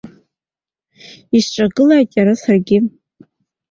[1.37, 2.77] Исҿагылааит иара саргьы.